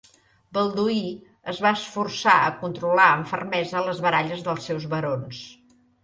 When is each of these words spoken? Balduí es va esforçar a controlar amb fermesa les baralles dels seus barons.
Balduí 0.57 1.01
es 1.51 1.57
va 1.65 1.71
esforçar 1.79 2.37
a 2.45 2.53
controlar 2.61 3.05
amb 3.17 3.29
fermesa 3.33 3.83
les 3.89 4.01
baralles 4.05 4.41
dels 4.47 4.65
seus 4.71 4.89
barons. 4.95 5.43